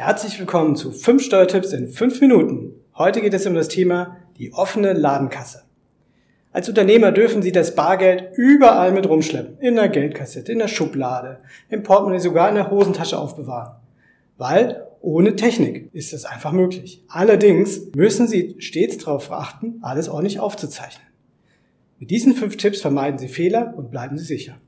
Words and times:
Herzlich 0.00 0.38
willkommen 0.38 0.76
zu 0.76 0.92
5 0.92 1.24
Steuertipps 1.24 1.72
in 1.72 1.88
5 1.88 2.20
Minuten. 2.20 2.70
Heute 2.96 3.20
geht 3.20 3.34
es 3.34 3.46
um 3.46 3.54
das 3.54 3.66
Thema 3.66 4.18
die 4.36 4.52
offene 4.52 4.92
Ladenkasse. 4.92 5.64
Als 6.52 6.68
Unternehmer 6.68 7.10
dürfen 7.10 7.42
Sie 7.42 7.50
das 7.50 7.74
Bargeld 7.74 8.30
überall 8.36 8.92
mit 8.92 9.08
rumschleppen. 9.08 9.58
In 9.58 9.74
der 9.74 9.88
Geldkassette, 9.88 10.52
in 10.52 10.60
der 10.60 10.68
Schublade, 10.68 11.38
im 11.68 11.82
Portemonnaie, 11.82 12.20
sogar 12.20 12.48
in 12.48 12.54
der 12.54 12.70
Hosentasche 12.70 13.18
aufbewahren. 13.18 13.72
Weil 14.36 14.86
ohne 15.00 15.34
Technik 15.34 15.92
ist 15.92 16.12
das 16.12 16.26
einfach 16.26 16.52
möglich. 16.52 17.02
Allerdings 17.08 17.92
müssen 17.96 18.28
Sie 18.28 18.54
stets 18.60 18.98
darauf 18.98 19.32
achten, 19.32 19.80
alles 19.82 20.08
ordentlich 20.08 20.38
aufzuzeichnen. 20.38 21.08
Mit 21.98 22.12
diesen 22.12 22.34
fünf 22.34 22.56
Tipps 22.56 22.80
vermeiden 22.80 23.18
Sie 23.18 23.26
Fehler 23.26 23.74
und 23.76 23.90
bleiben 23.90 24.16
Sie 24.16 24.24
sicher. 24.24 24.58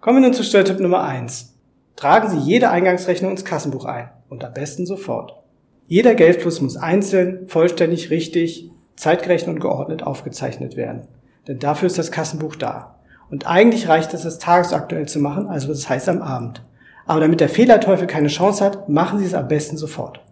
Kommen 0.00 0.22
wir 0.22 0.28
nun 0.28 0.32
zu 0.32 0.42
Steuertipp 0.42 0.80
Nummer 0.80 1.04
eins: 1.04 1.54
Tragen 2.00 2.30
Sie 2.30 2.38
jede 2.38 2.70
Eingangsrechnung 2.70 3.32
ins 3.32 3.44
Kassenbuch 3.44 3.84
ein 3.84 4.08
und 4.30 4.42
am 4.42 4.54
besten 4.54 4.86
sofort. 4.86 5.34
Jeder 5.86 6.14
Geldfluss 6.14 6.62
muss 6.62 6.78
einzeln, 6.78 7.46
vollständig, 7.46 8.08
richtig, 8.08 8.70
zeitgerecht 8.96 9.46
und 9.48 9.60
geordnet 9.60 10.02
aufgezeichnet 10.02 10.78
werden. 10.78 11.02
Denn 11.46 11.58
dafür 11.58 11.88
ist 11.88 11.98
das 11.98 12.10
Kassenbuch 12.10 12.56
da. 12.56 12.94
Und 13.30 13.46
eigentlich 13.46 13.86
reicht 13.86 14.14
es, 14.14 14.22
das 14.22 14.38
tagesaktuell 14.38 15.08
zu 15.08 15.18
machen, 15.18 15.48
also 15.48 15.68
das 15.68 15.90
heißt 15.90 16.08
am 16.08 16.22
Abend. 16.22 16.64
Aber 17.04 17.20
damit 17.20 17.40
der 17.40 17.50
Fehlerteufel 17.50 18.06
keine 18.06 18.28
Chance 18.28 18.64
hat, 18.64 18.88
machen 18.88 19.18
Sie 19.18 19.26
es 19.26 19.34
am 19.34 19.48
besten 19.48 19.76
sofort. 19.76 20.22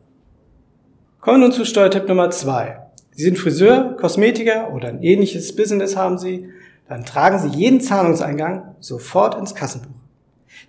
Kommen 1.21 1.43
wir 1.43 1.49
nun 1.49 1.53
zu 1.53 1.67
Steuertipp 1.67 2.09
Nummer 2.09 2.31
zwei. 2.31 2.79
Sie 3.11 3.25
sind 3.25 3.39
Friseur, 3.39 3.95
Kosmetiker 4.01 4.73
oder 4.73 4.89
ein 4.89 5.03
ähnliches 5.03 5.55
Business 5.55 5.99
haben 5.99 6.17
Sie, 6.17 6.49
dann 6.89 7.05
tragen 7.05 7.39
Sie 7.39 7.49
jeden 7.49 7.83
Zahlungseingang 7.83 8.75
sofort 8.81 9.35
ins 9.35 9.55
Kassenbuch. 9.55 10.08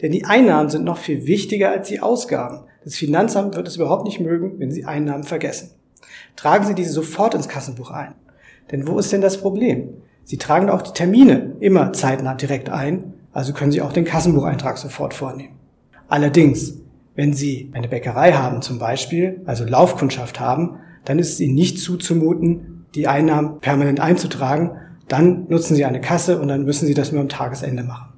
Denn 0.02 0.12
die 0.12 0.26
Einnahmen 0.26 0.70
sind 0.70 0.86
noch 0.86 0.98
viel 0.98 1.26
wichtiger 1.26 1.72
als 1.72 1.88
die 1.88 2.00
Ausgaben. 2.00 2.66
Das 2.84 2.96
Finanzamt 2.96 3.56
wird 3.56 3.68
es 3.68 3.76
überhaupt 3.76 4.06
nicht 4.06 4.20
mögen, 4.20 4.60
wenn 4.60 4.72
Sie 4.72 4.86
Einnahmen 4.86 5.24
vergessen. 5.24 5.72
Tragen 6.36 6.66
Sie 6.66 6.76
diese 6.76 6.92
sofort 6.92 7.34
ins 7.34 7.50
Kassenbuch 7.50 7.92
ein. 7.92 8.16
Denn 8.72 8.88
wo 8.88 8.98
ist 9.00 9.12
denn 9.12 9.22
das 9.22 9.38
Problem? 9.38 9.90
Sie 10.24 10.38
tragen 10.38 10.70
auch 10.70 10.82
die 10.82 10.94
Termine 10.94 11.56
immer 11.60 11.92
zeitnah 11.94 12.36
direkt 12.36 12.70
ein, 12.70 13.14
also 13.34 13.54
können 13.54 13.72
Sie 13.72 13.82
auch 13.82 13.94
den 13.94 14.06
Kassenbucheintrag 14.06 14.78
sofort 14.78 15.14
vornehmen. 15.14 15.56
Allerdings, 16.08 16.76
wenn 17.16 17.34
Sie 17.34 17.72
eine 17.74 17.88
Bäckerei 17.88 18.34
haben 18.34 18.62
zum 18.62 18.80
Beispiel, 18.80 19.42
also 19.46 19.66
Laufkundschaft 19.66 20.40
haben, 20.40 20.78
dann 21.06 21.20
ist 21.20 21.34
es 21.34 21.40
Ihnen 21.40 21.56
nicht 21.56 21.80
zuzumuten, 21.80 22.86
die 22.96 23.08
Einnahmen 23.08 23.60
permanent 23.60 24.00
einzutragen. 24.00 24.72
Dann 25.08 25.48
nutzen 25.50 25.76
Sie 25.76 25.86
eine 25.86 26.02
Kasse 26.02 26.40
und 26.40 26.48
dann 26.48 26.64
müssen 26.64 26.88
Sie 26.88 26.94
das 26.94 27.12
nur 27.12 27.22
am 27.22 27.30
Tagesende 27.30 27.84
machen. 27.84 28.14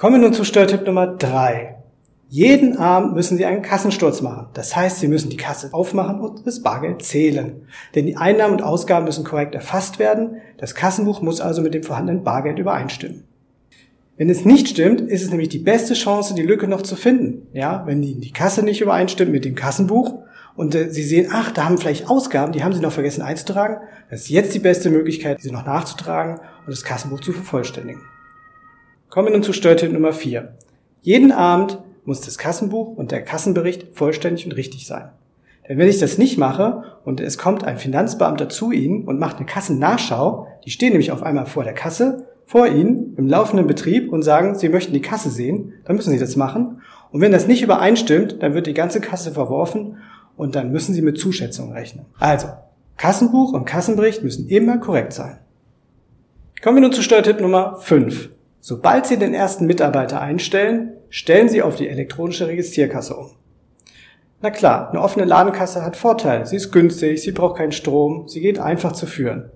Kommen 0.00 0.14
wir 0.14 0.28
nun 0.28 0.32
zu 0.32 0.44
Steuertipp 0.44 0.86
Nummer 0.86 1.08
drei. 1.08 1.76
Jeden 2.30 2.78
Abend 2.78 3.12
müssen 3.12 3.36
Sie 3.36 3.44
einen 3.44 3.60
Kassensturz 3.60 4.22
machen. 4.22 4.46
Das 4.54 4.74
heißt, 4.74 4.98
Sie 4.98 5.08
müssen 5.08 5.28
die 5.28 5.36
Kasse 5.36 5.74
aufmachen 5.74 6.20
und 6.22 6.46
das 6.46 6.62
Bargeld 6.62 7.02
zählen. 7.02 7.66
Denn 7.94 8.06
die 8.06 8.16
Einnahmen 8.16 8.54
und 8.54 8.62
Ausgaben 8.62 9.04
müssen 9.04 9.24
korrekt 9.24 9.54
erfasst 9.54 9.98
werden. 9.98 10.36
Das 10.56 10.74
Kassenbuch 10.74 11.20
muss 11.20 11.42
also 11.42 11.60
mit 11.60 11.74
dem 11.74 11.82
vorhandenen 11.82 12.24
Bargeld 12.24 12.58
übereinstimmen. 12.58 13.24
Wenn 14.16 14.30
es 14.30 14.46
nicht 14.46 14.68
stimmt, 14.68 15.02
ist 15.02 15.22
es 15.22 15.28
nämlich 15.28 15.50
die 15.50 15.58
beste 15.58 15.92
Chance, 15.92 16.32
die 16.32 16.44
Lücke 16.44 16.66
noch 16.66 16.80
zu 16.80 16.96
finden. 16.96 17.48
Ja, 17.52 17.82
wenn 17.84 18.00
die, 18.00 18.18
die 18.18 18.32
Kasse 18.32 18.62
nicht 18.62 18.80
übereinstimmt 18.80 19.32
mit 19.32 19.44
dem 19.44 19.54
Kassenbuch 19.54 20.20
und 20.56 20.74
äh, 20.74 20.90
Sie 20.90 21.02
sehen, 21.02 21.28
ach, 21.30 21.52
da 21.52 21.66
haben 21.66 21.76
vielleicht 21.76 22.08
Ausgaben, 22.08 22.52
die 22.52 22.64
haben 22.64 22.72
Sie 22.72 22.80
noch 22.80 22.92
vergessen 22.92 23.20
einzutragen, 23.20 23.86
das 24.08 24.22
ist 24.22 24.30
jetzt 24.30 24.54
die 24.54 24.60
beste 24.60 24.88
Möglichkeit, 24.88 25.42
diese 25.42 25.52
noch 25.52 25.66
nachzutragen 25.66 26.36
und 26.36 26.68
das 26.68 26.84
Kassenbuch 26.84 27.20
zu 27.20 27.34
vervollständigen. 27.34 28.00
Kommen 29.10 29.26
wir 29.26 29.32
nun 29.32 29.42
zu 29.42 29.52
Steuertipp 29.52 29.92
Nummer 29.92 30.12
4. 30.12 30.54
Jeden 31.02 31.32
Abend 31.32 31.80
muss 32.04 32.20
das 32.20 32.38
Kassenbuch 32.38 32.96
und 32.96 33.10
der 33.10 33.24
Kassenbericht 33.24 33.88
vollständig 33.92 34.46
und 34.46 34.52
richtig 34.52 34.86
sein. 34.86 35.08
Denn 35.68 35.78
wenn 35.78 35.88
ich 35.88 35.98
das 35.98 36.16
nicht 36.16 36.38
mache 36.38 36.84
und 37.04 37.20
es 37.20 37.36
kommt 37.36 37.64
ein 37.64 37.76
Finanzbeamter 37.76 38.48
zu 38.48 38.70
Ihnen 38.70 39.02
und 39.02 39.18
macht 39.18 39.38
eine 39.38 39.46
Kassennachschau, 39.46 40.46
die 40.64 40.70
stehen 40.70 40.90
nämlich 40.90 41.10
auf 41.10 41.24
einmal 41.24 41.46
vor 41.46 41.64
der 41.64 41.72
Kasse, 41.72 42.28
vor 42.46 42.68
Ihnen 42.68 43.16
im 43.16 43.26
laufenden 43.26 43.66
Betrieb 43.66 44.12
und 44.12 44.22
sagen, 44.22 44.54
Sie 44.54 44.68
möchten 44.68 44.92
die 44.92 45.02
Kasse 45.02 45.30
sehen, 45.30 45.72
dann 45.86 45.96
müssen 45.96 46.12
Sie 46.12 46.18
das 46.20 46.36
machen. 46.36 46.80
Und 47.10 47.20
wenn 47.20 47.32
das 47.32 47.48
nicht 47.48 47.62
übereinstimmt, 47.62 48.40
dann 48.44 48.54
wird 48.54 48.68
die 48.68 48.74
ganze 48.74 49.00
Kasse 49.00 49.32
verworfen 49.32 49.96
und 50.36 50.54
dann 50.54 50.70
müssen 50.70 50.94
Sie 50.94 51.02
mit 51.02 51.18
Zuschätzungen 51.18 51.72
rechnen. 51.72 52.06
Also, 52.20 52.46
Kassenbuch 52.96 53.54
und 53.54 53.64
Kassenbericht 53.64 54.22
müssen 54.22 54.48
immer 54.48 54.78
korrekt 54.78 55.14
sein. 55.14 55.38
Kommen 56.62 56.76
wir 56.76 56.82
nun 56.82 56.92
zu 56.92 57.02
Steuertipp 57.02 57.40
Nummer 57.40 57.76
5. 57.80 58.30
Sobald 58.62 59.06
Sie 59.06 59.18
den 59.18 59.32
ersten 59.32 59.66
Mitarbeiter 59.66 60.20
einstellen, 60.20 60.92
stellen 61.08 61.48
Sie 61.48 61.62
auf 61.62 61.76
die 61.76 61.88
elektronische 61.88 62.46
Registrierkasse 62.46 63.16
um. 63.16 63.30
Na 64.42 64.50
klar, 64.50 64.90
eine 64.90 65.00
offene 65.00 65.24
Ladenkasse 65.24 65.82
hat 65.82 65.96
Vorteile. 65.96 66.46
Sie 66.46 66.56
ist 66.56 66.70
günstig, 66.70 67.22
sie 67.22 67.32
braucht 67.32 67.58
keinen 67.58 67.72
Strom, 67.72 68.28
sie 68.28 68.40
geht 68.40 68.58
einfach 68.58 68.92
zu 68.92 69.06
führen. 69.06 69.50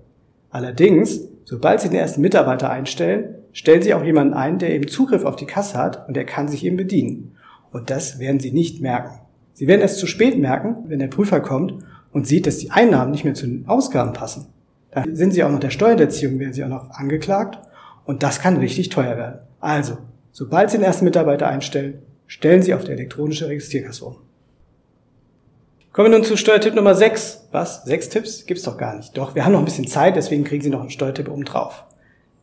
Allerdings, 0.51 1.21
sobald 1.43 1.81
Sie 1.81 1.89
den 1.89 1.99
ersten 1.99 2.21
Mitarbeiter 2.21 2.69
einstellen, 2.69 3.35
stellen 3.51 3.81
Sie 3.81 3.93
auch 3.93 4.03
jemanden 4.03 4.33
ein, 4.33 4.59
der 4.59 4.73
eben 4.73 4.87
Zugriff 4.87 5.25
auf 5.25 5.35
die 5.35 5.47
Kasse 5.47 5.77
hat 5.77 6.07
und 6.07 6.15
der 6.15 6.25
kann 6.25 6.47
sich 6.47 6.63
eben 6.63 6.77
bedienen. 6.77 7.35
Und 7.71 7.89
das 7.89 8.19
werden 8.19 8.39
Sie 8.39 8.51
nicht 8.51 8.79
merken. 8.81 9.19
Sie 9.53 9.67
werden 9.67 9.81
es 9.81 9.97
zu 9.97 10.07
spät 10.07 10.37
merken, 10.37 10.85
wenn 10.87 10.99
der 10.99 11.07
Prüfer 11.07 11.41
kommt 11.41 11.73
und 12.11 12.27
sieht, 12.27 12.47
dass 12.47 12.57
die 12.57 12.71
Einnahmen 12.71 13.11
nicht 13.11 13.23
mehr 13.23 13.33
zu 13.33 13.47
den 13.47 13.67
Ausgaben 13.67 14.13
passen. 14.13 14.47
Dann 14.91 15.15
sind 15.15 15.33
Sie 15.33 15.43
auch 15.43 15.51
noch 15.51 15.59
der 15.59 15.71
Steuererziehung, 15.71 16.39
werden 16.39 16.53
Sie 16.53 16.63
auch 16.63 16.69
noch 16.69 16.91
angeklagt 16.91 17.59
und 18.05 18.23
das 18.23 18.39
kann 18.39 18.57
richtig 18.57 18.89
teuer 18.89 19.17
werden. 19.17 19.39
Also, 19.59 19.97
sobald 20.31 20.71
Sie 20.71 20.77
den 20.77 20.85
ersten 20.85 21.05
Mitarbeiter 21.05 21.47
einstellen, 21.47 22.01
stellen 22.27 22.61
Sie 22.61 22.73
auf 22.73 22.83
die 22.83 22.91
elektronische 22.91 23.47
Registrierkasse 23.47 24.05
um. 24.05 24.17
Kommen 25.91 26.11
wir 26.11 26.17
nun 26.17 26.27
zu 26.27 26.35
Steuertipp 26.35 26.75
Nummer 26.75 26.93
6. 26.93 27.47
Was? 27.51 27.85
Sechs 27.85 28.09
Tipps? 28.09 28.45
Gibt's 28.45 28.63
doch 28.63 28.77
gar 28.77 28.97
nicht. 28.97 29.17
Doch, 29.17 29.33
wir 29.33 29.45
haben 29.45 29.53
noch 29.53 29.59
ein 29.59 29.65
bisschen 29.65 29.87
Zeit, 29.87 30.17
deswegen 30.17 30.43
kriegen 30.43 30.61
Sie 30.61 30.69
noch 30.69 30.81
einen 30.81 30.89
Steuertipp 30.89 31.29
oben 31.29 31.45
drauf. 31.45 31.85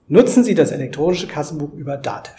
Nutzen 0.08 0.42
Sie 0.42 0.54
das 0.54 0.70
elektronische 0.70 1.26
Kassenbuch 1.26 1.74
über 1.74 1.96
Datev. 1.96 2.36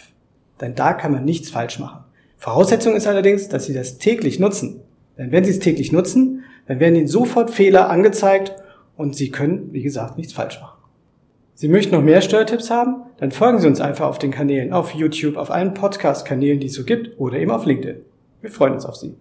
Denn 0.60 0.74
da 0.74 0.92
kann 0.92 1.12
man 1.12 1.24
nichts 1.24 1.50
falsch 1.50 1.78
machen. 1.78 2.04
Voraussetzung 2.36 2.96
ist 2.96 3.06
allerdings, 3.06 3.48
dass 3.48 3.66
Sie 3.66 3.72
das 3.72 3.98
täglich 3.98 4.38
nutzen. 4.40 4.80
Denn 5.16 5.30
wenn 5.30 5.44
Sie 5.44 5.50
es 5.50 5.60
täglich 5.60 5.92
nutzen, 5.92 6.42
dann 6.66 6.80
werden 6.80 6.96
Ihnen 6.96 7.06
sofort 7.06 7.50
Fehler 7.50 7.90
angezeigt 7.90 8.54
und 8.96 9.14
Sie 9.14 9.30
können, 9.30 9.72
wie 9.72 9.82
gesagt, 9.82 10.18
nichts 10.18 10.32
falsch 10.32 10.60
machen. 10.60 10.73
Sie 11.56 11.68
möchten 11.68 11.94
noch 11.94 12.02
mehr 12.02 12.20
Steuertipps 12.20 12.70
haben? 12.70 13.04
Dann 13.18 13.30
folgen 13.30 13.60
Sie 13.60 13.68
uns 13.68 13.80
einfach 13.80 14.08
auf 14.08 14.18
den 14.18 14.32
Kanälen, 14.32 14.72
auf 14.72 14.92
YouTube, 14.92 15.36
auf 15.36 15.52
allen 15.52 15.72
Podcast-Kanälen, 15.72 16.58
die 16.58 16.66
es 16.66 16.74
so 16.74 16.84
gibt 16.84 17.18
oder 17.20 17.38
eben 17.38 17.52
auf 17.52 17.64
LinkedIn. 17.64 18.00
Wir 18.40 18.50
freuen 18.50 18.74
uns 18.74 18.84
auf 18.84 18.96
Sie. 18.96 19.14